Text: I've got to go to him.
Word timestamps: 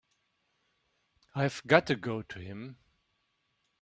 I've 1.35 1.61
got 1.67 1.85
to 1.85 1.95
go 1.95 2.23
to 2.23 2.39
him. 2.39 2.77